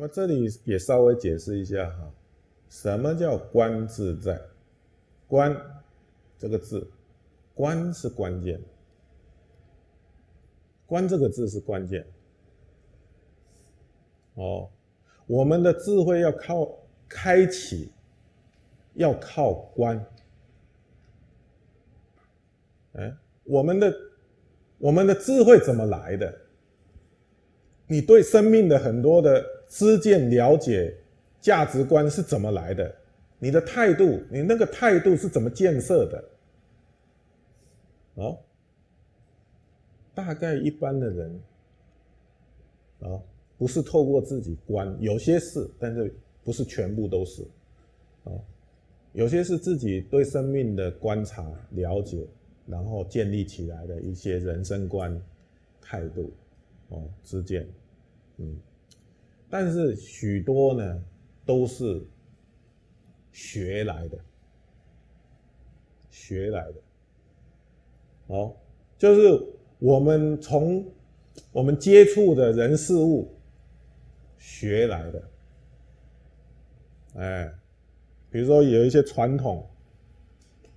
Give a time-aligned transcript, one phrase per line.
[0.00, 2.08] 那么这里也稍微解释一下哈，
[2.68, 4.40] 什么叫观自在？
[5.26, 5.60] 观
[6.38, 6.88] 这个字，
[7.52, 8.60] 观是关键，
[10.86, 12.06] 观这个字是关键。
[14.34, 14.70] 哦，
[15.26, 17.90] 我们的智慧要靠开启，
[18.94, 20.06] 要靠观。
[22.92, 23.12] 哎，
[23.42, 23.92] 我们的
[24.78, 26.32] 我们的智慧怎么来的？
[27.88, 30.94] 你对生命的很多的知见、了解、
[31.40, 32.94] 价值观是怎么来的？
[33.38, 36.24] 你的态度，你那个态度是怎么建设的？
[38.14, 38.38] 哦，
[40.14, 41.40] 大概一般的人，
[43.00, 43.20] 啊，
[43.56, 47.42] 不是透过自己观，有些是，但是不是全部都是，
[48.24, 48.32] 啊，
[49.12, 52.26] 有些是自己对生命的观察、了解，
[52.66, 55.20] 然后建立起来的一些人生观、
[55.80, 56.32] 态度。
[56.88, 57.68] 哦，之间，
[58.38, 58.56] 嗯，
[59.50, 61.02] 但是许多呢
[61.46, 62.04] 都是
[63.32, 64.18] 学来的，
[66.10, 66.74] 学来的，
[68.26, 68.54] 哦，
[68.98, 69.42] 就是
[69.78, 70.84] 我们从
[71.52, 73.32] 我们接触的人事物
[74.36, 75.28] 学来的，
[77.14, 77.52] 哎，
[78.30, 79.66] 比如说有一些传统，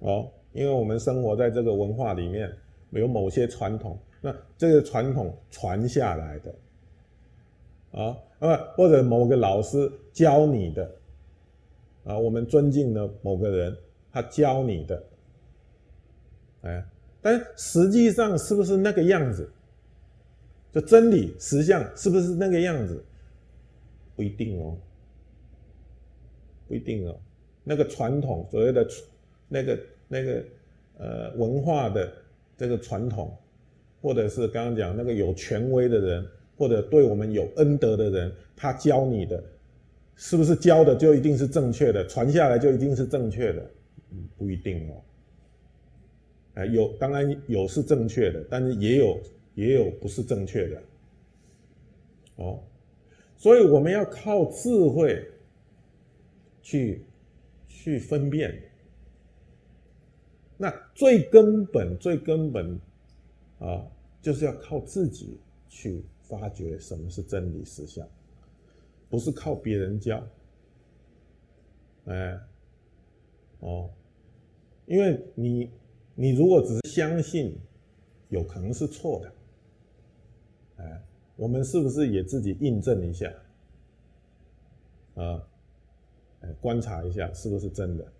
[0.00, 2.52] 哦，因为我们生活在这个文化里面，
[2.90, 3.98] 有某些传统。
[4.20, 6.52] 那这个传统传下来的，
[7.92, 10.90] 啊，那么或者某个老师教你的，
[12.04, 13.76] 啊，我们尊敬的某个人，
[14.12, 15.04] 他教你的，
[16.62, 16.84] 哎，
[17.20, 19.50] 但实际上是不是那个样子？
[20.72, 23.04] 就真理实相是不是那个样子？
[24.14, 24.76] 不一定哦，
[26.66, 27.18] 不一定哦。
[27.64, 28.86] 那个传统所谓的
[29.48, 30.44] 那个那个
[30.98, 32.12] 呃文化的
[32.56, 33.36] 这个传统。
[34.00, 36.24] 或者是刚刚讲那个有权威的人，
[36.58, 39.42] 或者对我们有恩德的人，他教你的，
[40.16, 42.06] 是不是教的就一定是正确的？
[42.06, 43.70] 传下来就一定是正确的？
[44.10, 45.00] 嗯，不一定哦。
[46.54, 49.20] 哎，有当然有是正确的，但是也有
[49.54, 50.82] 也有不是正确的。
[52.36, 52.60] 哦，
[53.36, 55.24] 所以我们要靠智慧
[56.60, 57.04] 去
[57.68, 58.60] 去分辨。
[60.56, 62.78] 那最根本最根本。
[63.60, 63.84] 啊，
[64.22, 65.36] 就是要靠自己
[65.68, 68.06] 去发掘什么是真理实相，
[69.08, 70.22] 不是靠别人教。
[72.04, 72.38] 哎，
[73.60, 73.90] 哦，
[74.86, 75.70] 因为你
[76.14, 77.56] 你如果只是相信，
[78.28, 79.32] 有可能是错的。
[80.84, 81.02] 哎，
[81.36, 83.32] 我们是不是也自己印证一下？
[85.14, 85.48] 啊，
[86.40, 88.12] 哎，观察一下是不是真的？